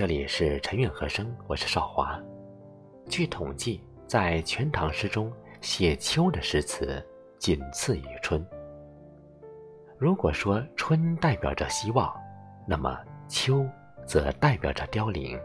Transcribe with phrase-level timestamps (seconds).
[0.00, 2.18] 这里是陈韵和声，我是少华。
[3.06, 5.30] 据统计，在《全唐诗》中
[5.60, 7.06] 写秋的诗词
[7.38, 8.42] 仅次于春。
[9.98, 12.10] 如果说春代表着希望，
[12.66, 13.62] 那么秋
[14.06, 15.38] 则代表着凋零。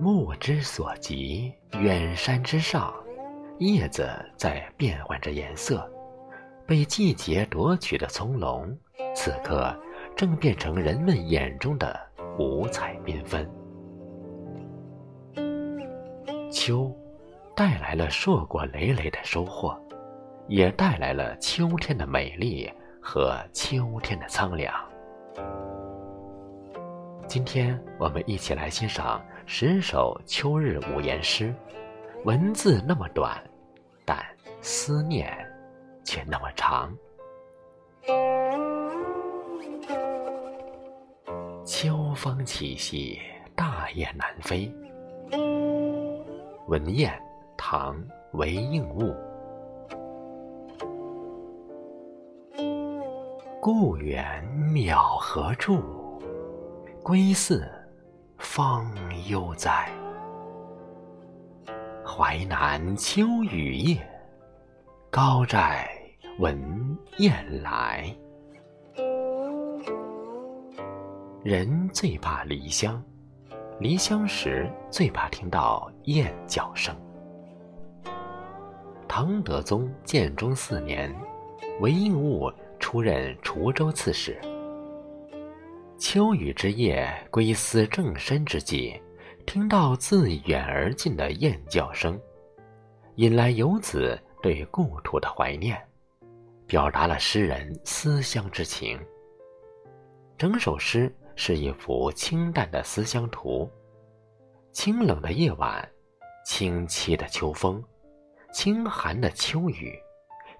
[0.00, 2.94] 目之所及，远山之上，
[3.58, 5.86] 叶子在变换着颜色，
[6.66, 8.74] 被季节夺取的葱茏，
[9.14, 9.78] 此刻
[10.16, 12.00] 正变成人们眼中的
[12.38, 13.48] 五彩缤纷。
[16.50, 16.90] 秋，
[17.54, 19.78] 带来了硕果累累的收获，
[20.48, 24.72] 也带来了秋天的美丽和秋天的苍凉。
[27.26, 31.54] 今天我们一起来欣赏十首秋日五言诗，
[32.24, 33.42] 文字那么短，
[34.04, 34.18] 但
[34.60, 35.34] 思念
[36.04, 36.94] 却那么长。
[41.82, 43.18] 秋风起兮，
[43.56, 44.72] 大雁南飞。
[46.68, 47.20] 文燕，
[47.56, 47.96] 唐·
[48.34, 49.12] 韦应物。
[53.60, 55.82] 故园渺何处？
[57.02, 57.68] 归似，
[58.38, 58.88] 方
[59.28, 59.90] 悠哉。
[62.06, 64.08] 淮南秋雨夜，
[65.10, 65.90] 高斋
[66.38, 68.14] 闻雁来。
[71.44, 73.02] 人最怕离乡。
[73.80, 76.94] 离乡时最怕听到雁叫声。
[79.08, 81.12] 唐德宗建中四年，
[81.80, 82.48] 韦应物
[82.78, 84.40] 出任滁州刺史。
[85.98, 89.00] 秋雨之夜，归思正深之际，
[89.44, 92.16] 听到自远而近的雁叫声，
[93.16, 95.76] 引来游子对故土的怀念，
[96.68, 98.96] 表达了诗人思乡之情。
[100.38, 101.12] 整首诗。
[101.34, 103.68] 是一幅清淡的思乡图，
[104.70, 105.86] 清冷的夜晚，
[106.44, 107.82] 清凄的秋风，
[108.52, 109.98] 清寒的秋雨，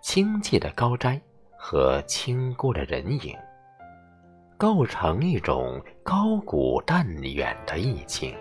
[0.03, 1.21] 清寂的高斋
[1.57, 3.37] 和清孤的人影，
[4.57, 8.35] 构成一种高古淡远的意境。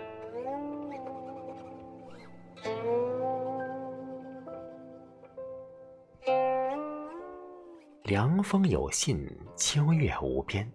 [8.04, 9.24] 凉风有信，
[9.56, 10.70] 秋月无边。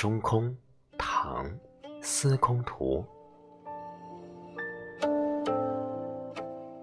[0.00, 0.56] 中空，
[0.96, 1.44] 唐，
[2.00, 3.04] 司空图。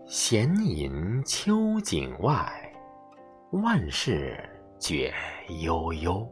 [0.06, 2.48] 闲吟秋景外，
[3.54, 4.38] 万事
[4.78, 5.12] 觉
[5.64, 6.30] 悠悠。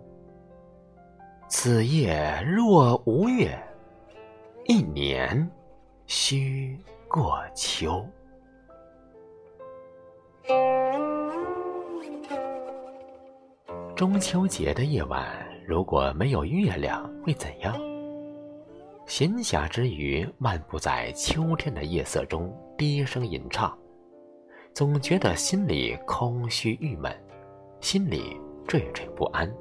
[1.47, 3.59] 此夜若无月，
[4.66, 5.50] 一年
[6.06, 8.06] 须过秋。
[13.96, 15.54] 中秋节的夜晚。
[15.67, 17.75] 如果没有月亮会怎样？
[19.07, 23.75] 闲暇之余，漫步在秋天的夜色中，低声吟唱，
[24.75, 27.11] 总觉得心里空虚郁闷，
[27.81, 29.51] 心里惴惴不安。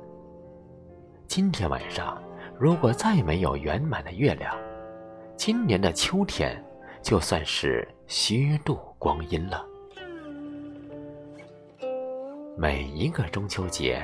[1.27, 2.23] 今天晚上，
[2.59, 4.55] 如果再没有圆满的月亮，
[5.39, 6.63] 今年的秋天
[7.01, 9.65] 就算是虚度光阴了。
[12.59, 14.03] 每一个中秋节，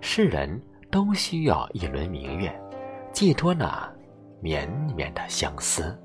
[0.00, 0.60] 世人。
[0.90, 2.52] 都需要一轮明月，
[3.12, 3.88] 寄托那
[4.40, 5.96] 绵绵的相思。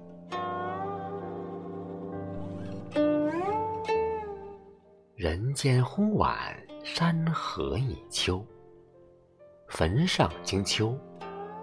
[5.15, 8.45] 人间忽晚，山河已秋。
[9.69, 10.95] 坟上惊秋，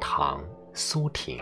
[0.01, 0.41] 唐·
[0.75, 1.39] 苏婷。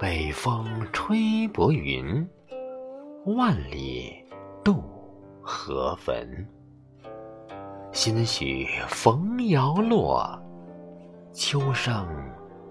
[0.00, 2.26] 北风吹薄云，
[3.36, 4.24] 万里
[4.64, 4.82] 渡
[5.42, 6.26] 河汾。
[7.94, 10.36] 心许逢摇落，
[11.32, 12.04] 秋声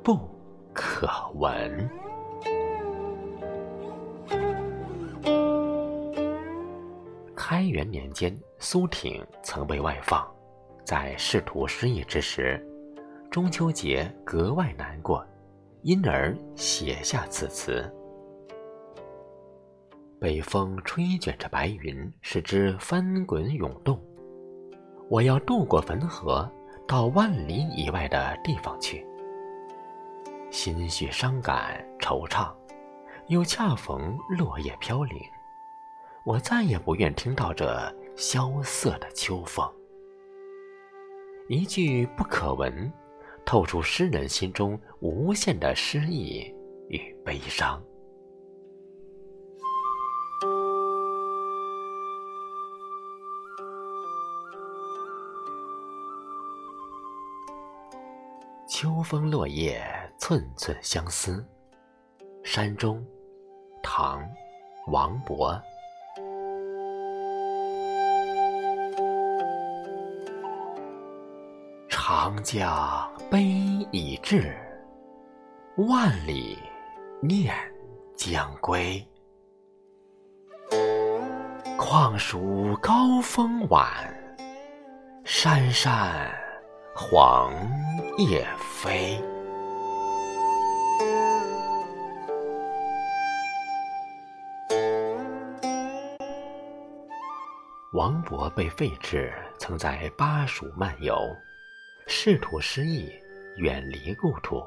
[0.03, 0.19] 不
[0.73, 1.89] 可闻。
[7.33, 10.30] 开元年间，苏挺曾被外放，
[10.83, 12.62] 在仕途失意之时，
[13.31, 15.25] 中秋节格外难过，
[15.83, 17.89] 因而写下此词。
[20.19, 23.97] 北风吹卷着白云，使之翻滚涌动。
[25.13, 26.51] 我要渡过汾河，
[26.88, 29.06] 到万里以外的地方去。
[30.50, 32.51] 心绪伤感惆怅，
[33.27, 35.21] 又恰逢落叶飘零，
[36.25, 39.71] 我再也不愿听到这萧瑟的秋风。
[41.48, 42.92] 一句不可闻，
[43.45, 46.51] 透出诗人心中无限的诗意
[46.89, 47.80] 与悲伤。
[58.83, 59.81] 秋风落叶，
[60.18, 61.41] 寸寸相思。
[62.44, 63.01] 山中，
[63.81, 64.21] 唐·
[64.91, 65.57] 王勃。
[71.88, 73.41] 长江悲
[73.94, 74.53] 已滞，
[75.77, 76.59] 万里
[77.21, 77.56] 念
[78.18, 79.01] 将归。
[81.77, 83.89] 况属高风晚，
[85.24, 86.30] 山山
[86.94, 87.53] 黄
[88.18, 89.19] 叶飞。
[97.94, 101.18] 王勃被废止，曾在巴蜀漫游，
[102.06, 103.12] 仕途失意，
[103.57, 104.63] 远离故土。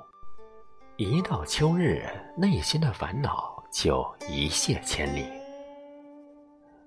[0.96, 2.04] 一到秋日，
[2.37, 5.25] 内心的烦恼就一泻千里。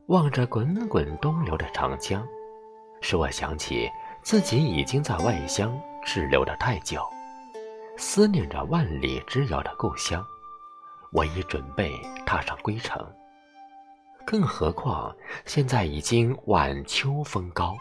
[0.08, 2.28] 望着滚滚东流的长江，
[3.00, 3.90] 使我想起
[4.22, 7.02] 自己已经在外乡滞留的太久，
[7.98, 10.26] 思念着万里之遥的故乡。
[11.12, 11.92] 我已准备
[12.26, 13.04] 踏上归程，
[14.26, 15.16] 更何况
[15.46, 17.76] 现在已经晚秋风高，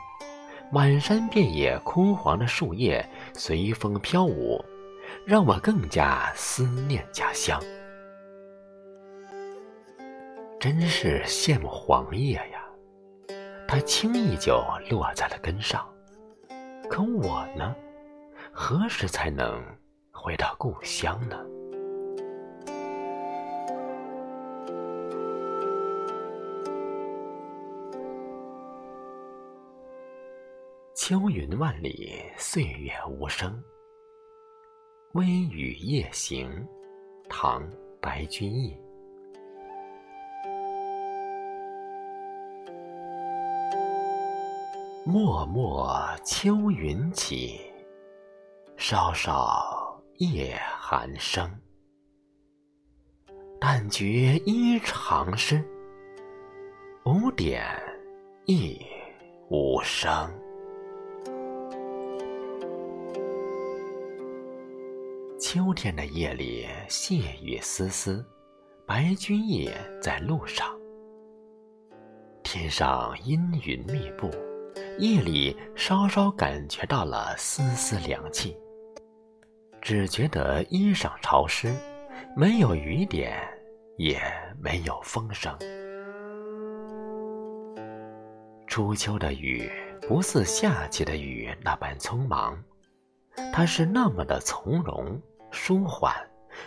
[0.71, 4.65] 满山遍野枯黄的树叶随风飘舞，
[5.27, 7.61] 让我更加思念家乡。
[10.59, 12.65] 真是羡慕黄叶呀，
[13.67, 14.61] 它轻易就
[14.91, 15.87] 落在了根上。
[16.89, 17.77] 可我呢，
[18.61, 19.65] 何时才能
[20.11, 21.39] 回到故乡呢？
[30.97, 33.63] 秋云万里，岁月无声。
[35.13, 36.51] 微雨夜行，
[37.29, 37.63] 唐·
[38.01, 38.77] 白居易。
[45.07, 47.68] 脉脉秋云起，
[48.81, 51.51] 稍稍夜寒声。
[53.61, 55.63] 但觉衣裳湿，
[57.05, 57.67] 五点
[58.47, 58.81] 亦
[59.51, 60.31] 无声。
[65.41, 68.25] 秋天的夜里，细雨丝丝，
[68.87, 69.69] 白居易
[70.01, 70.69] 在路上。
[72.45, 74.31] 天上阴云密布。
[75.01, 78.57] 夜里稍稍感觉到了丝丝凉气，
[79.89, 81.75] 只觉得衣裳潮湿，
[82.37, 83.41] 没有雨点，
[83.97, 84.21] 也
[84.61, 85.57] 没有风声。
[88.67, 89.67] 初秋的雨
[90.03, 92.63] 不似夏季的雨那般匆忙，
[93.51, 95.19] 它是那么的从容
[95.51, 96.15] 舒缓，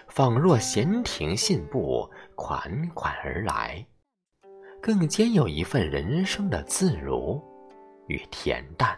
[0.07, 3.85] 仿若闲庭信步，款款而来，
[4.81, 7.39] 更兼有一份人生的自如。
[8.07, 8.97] 与恬淡。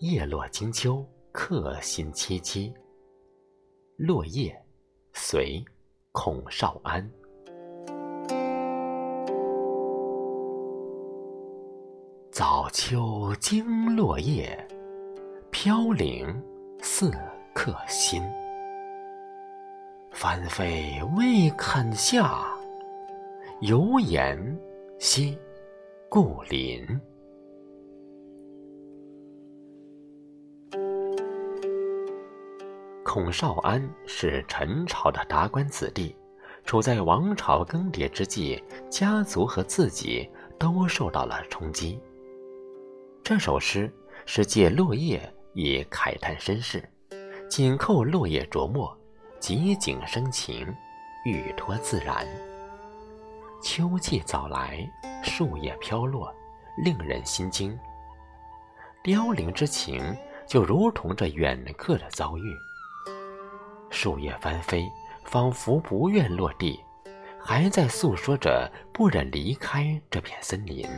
[0.00, 2.72] 叶落金秋，客心凄凄。
[3.98, 4.58] 落叶，
[5.12, 5.62] 随
[6.10, 7.06] 孔少安。
[12.32, 14.66] 早秋惊落叶，
[15.50, 16.26] 飘零
[16.80, 17.12] 似
[17.52, 18.22] 客心。
[20.12, 22.48] 翻飞未肯下，
[23.60, 24.58] 犹言
[24.98, 25.36] 惜
[26.08, 26.98] 故林。
[33.12, 36.14] 孔少安是陈朝的达官子弟，
[36.64, 41.98] 处在王朝更迭之际，家族和自己都受到了冲击。
[43.24, 43.92] 这首诗
[44.26, 45.20] 是借落叶
[45.54, 46.88] 以慨叹身世，
[47.48, 48.96] 紧扣落叶着墨。
[49.40, 50.72] 极景生情，
[51.24, 52.24] 欲托自然。
[53.60, 54.88] 秋季早来，
[55.20, 56.32] 树叶飘落，
[56.84, 57.76] 令人心惊。
[59.02, 62.56] 凋零之情，就如同这远客的遭遇。
[63.90, 64.90] 树叶翻飞，
[65.24, 66.80] 仿佛不愿落地，
[67.38, 70.88] 还在诉说着不忍离开这片森林。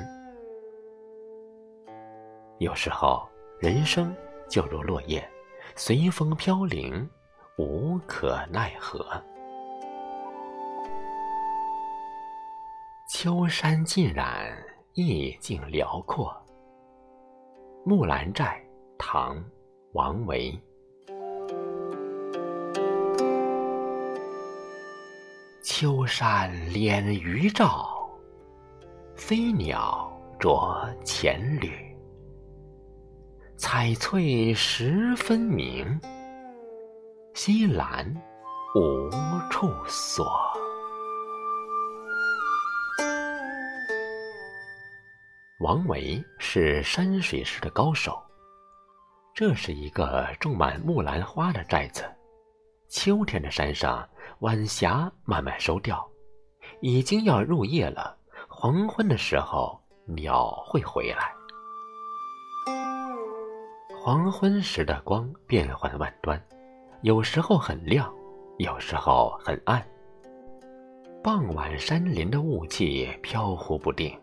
[2.59, 3.27] 有时候，
[3.59, 4.15] 人生
[4.49, 5.29] 就如落叶，
[5.75, 7.09] 随风飘零。
[7.59, 9.07] 无可奈何。
[13.11, 14.51] 秋山尽染，
[14.95, 16.35] 意境辽阔。
[17.85, 18.59] 木兰寨，
[18.97, 19.37] 唐·
[19.93, 20.59] 王维。
[25.83, 28.09] 秋山敛余照，
[29.17, 31.73] 飞鸟着前缕。
[33.57, 36.01] 彩翠十分明。
[37.35, 38.07] 西兰
[38.77, 39.11] 无
[39.51, 40.25] 处所。
[45.59, 48.23] 王维是山水诗的高手。
[49.35, 52.05] 这是一个种满木兰花的寨子。
[52.93, 54.07] 秋天的山上，
[54.41, 56.07] 晚霞慢慢收掉，
[56.83, 58.15] 已经要入夜了。
[58.47, 61.33] 黄昏的时候，鸟会回来。
[63.99, 66.39] 黄昏时的光变幻万端，
[67.01, 68.13] 有时候很亮，
[68.59, 69.83] 有时候很暗。
[71.25, 74.15] 傍晚，山林的雾气飘忽不定。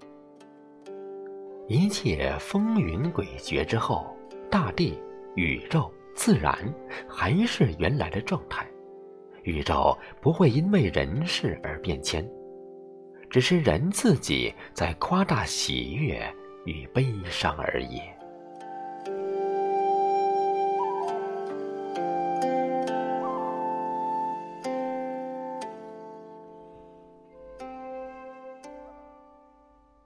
[1.67, 4.15] 一切风云诡谲之后，
[4.47, 5.01] 大地、
[5.35, 6.53] 宇宙、自然
[7.07, 8.67] 还是原来的状态。
[9.43, 12.29] 宇宙不会因为人事而变迁，
[13.29, 16.21] 只是人自己在夸大喜悦
[16.65, 18.01] 与悲伤而已。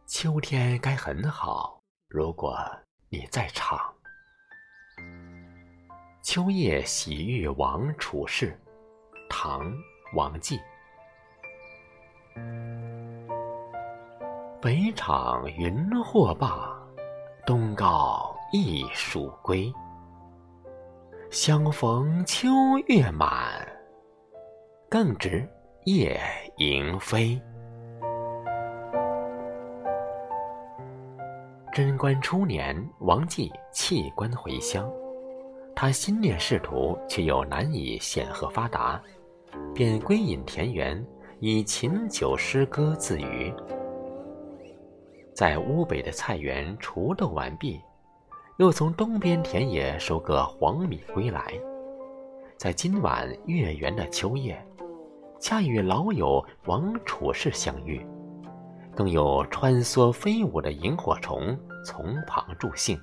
[0.06, 2.56] 秋天该很好，如果
[3.10, 3.93] 你在场。
[6.34, 8.60] 秋夜喜遇王处士，
[9.30, 9.72] 唐·
[10.16, 10.60] 王绩。
[14.60, 16.76] 北场云或罢，
[17.46, 19.72] 东皋一暑归。
[21.30, 22.50] 相逢秋
[22.88, 23.64] 月满，
[24.90, 25.48] 更值
[25.86, 26.20] 夜
[26.58, 27.40] 莺飞。
[31.72, 34.92] 贞观初年，王继弃官回乡，
[35.86, 39.04] 他心念仕途，却又难以显赫发达，
[39.76, 41.06] 便归隐田园，
[41.42, 43.54] 以琴酒诗歌自娱。
[45.36, 47.82] 在乌北的菜园锄豆完毕，
[48.60, 51.54] 又从东边田野收割黄米归来，
[52.56, 54.66] 在今晚月圆的秋夜，
[55.38, 58.08] 恰与老友王处士相遇。
[58.96, 62.98] 更有穿梭飞舞的萤火虫从旁助兴。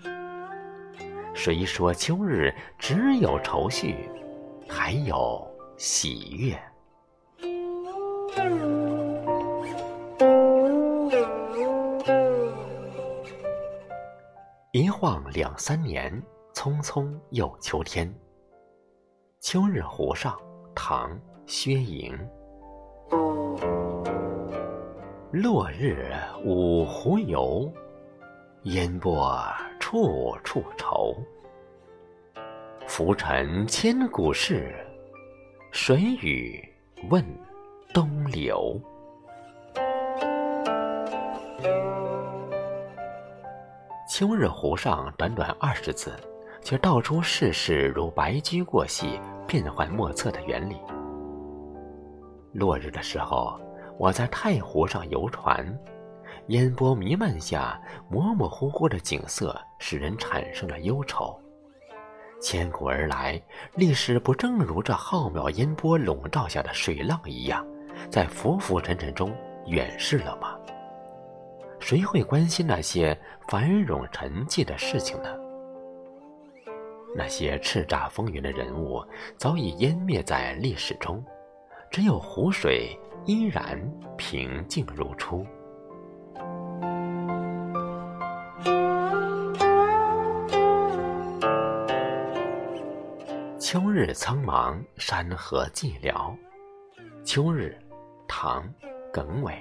[1.33, 4.09] 谁说秋日只有愁绪，
[4.69, 5.47] 还有
[5.77, 6.61] 喜悦？
[14.73, 16.23] 一晃两三年，
[16.53, 18.07] 匆匆又秋天。
[19.41, 20.33] 《秋日湖上》
[20.75, 21.11] 唐·
[21.47, 22.17] 薛莹。
[25.33, 26.13] 落日
[26.45, 27.73] 五湖游，
[28.65, 29.27] 烟波
[29.91, 31.17] 处处愁。
[32.87, 34.73] 浮沉千古事，
[35.73, 36.65] 谁与
[37.11, 37.25] 问
[37.93, 38.81] 东流？
[44.09, 46.13] 秋日湖上短短二十字，
[46.63, 50.77] 却道出世事如白驹过隙、变幻莫测的原理。
[52.53, 53.61] 落日的时候。
[53.99, 55.79] 我在太湖上游船，
[56.49, 61.39] 烟波弥漫下，模模糊糊的景色使人产生了忧愁。
[62.41, 63.41] 千古而来，
[63.75, 67.65] 历史不正如这浩渺烟波笼罩下的水浪一样，
[68.11, 69.33] 在浮浮沉沉中
[69.67, 70.59] 远逝了吗？
[71.79, 73.17] 谁会关心那些
[73.49, 75.29] 繁荣沉寂的事情呢？
[77.15, 79.05] 那些叱咤风云的人物
[79.37, 81.25] 早已湮灭在历史中，
[81.91, 82.99] 只有湖水。
[83.27, 83.79] 依然
[84.17, 85.47] 平静如初。
[93.73, 96.37] 秋日苍茫，山河寂寥。
[97.23, 97.79] 秋日，
[98.27, 98.65] 唐·
[99.13, 99.55] 耿伟。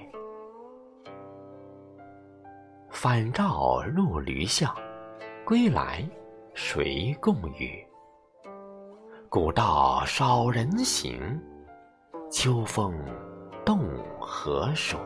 [2.90, 4.76] 返照入驴巷，
[5.46, 6.04] 归来
[6.56, 7.88] 谁共语？
[9.30, 11.40] 古道少人行，
[12.32, 12.92] 秋风。
[13.64, 13.88] 动
[14.20, 14.98] 何属？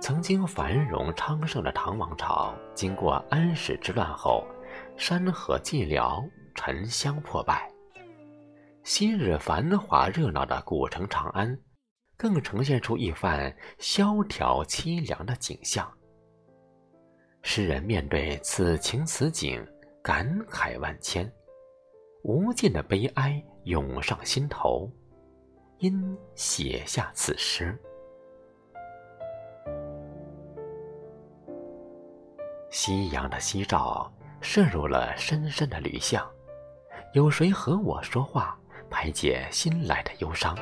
[0.00, 4.44] 曾经繁荣昌盛的唐王朝，经过安史之乱后，
[4.96, 7.70] 山河寂寥，沉香破败。
[8.82, 11.58] 昔日繁华热闹的古城长安，
[12.16, 15.90] 更呈现出一番萧条凄凉的景象。
[17.42, 19.66] 诗人面对此情此景，
[20.02, 21.30] 感慨万千，
[22.22, 23.42] 无尽的悲哀。
[23.64, 24.90] 涌上心头，
[25.78, 27.74] 因写下此诗。
[32.70, 34.12] 夕阳的夕照
[34.44, 36.22] 射入了深深的驴巷，
[37.14, 38.54] 有谁和我说话，
[38.90, 40.54] 排解心来的忧伤？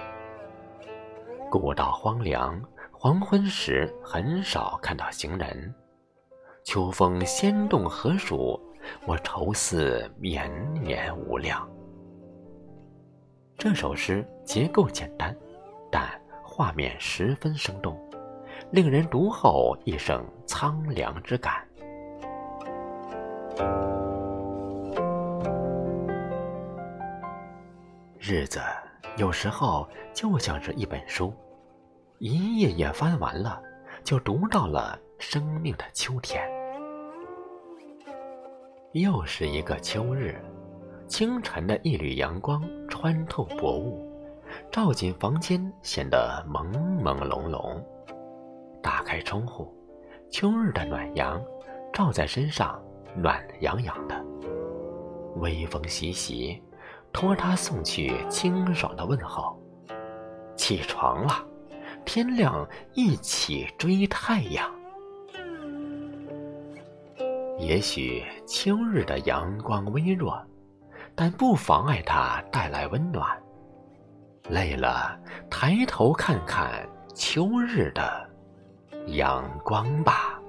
[1.51, 2.63] 古道荒凉，
[2.93, 5.75] 黄昏时很少看到行人。
[6.63, 8.59] 秋风掀动何属？
[9.05, 10.49] 我愁思绵
[10.81, 11.69] 绵无量。
[13.59, 15.37] 这首诗结构简单，
[15.91, 16.09] 但
[16.41, 18.01] 画面十分生动，
[18.71, 21.67] 令人读后一生苍凉之感。
[28.19, 28.61] 日子
[29.17, 31.35] 有时候就像是一本书，
[32.19, 33.61] 一页页翻完了，
[34.05, 36.43] 就读到了生命的秋天。
[38.93, 40.41] 又是一个秋日，
[41.09, 44.09] 清晨的一缕阳光穿透薄雾，
[44.71, 47.83] 照进房间，显得朦朦胧胧。
[48.83, 49.75] 打开窗户，
[50.31, 51.43] 秋日的暖阳
[51.93, 52.83] 照在身上，
[53.17, 54.25] 暖洋洋的。
[55.37, 56.63] 微风习习。
[57.13, 59.55] 托他送去清爽的问候。
[60.57, 61.47] 起床了，
[62.07, 64.67] 天亮一起追太阳。
[67.59, 70.43] 也许秋日的阳光微弱，
[71.15, 73.29] 但不妨碍它带来温暖。
[74.49, 78.27] 累了，抬头看看秋日的
[79.09, 80.41] 阳光吧。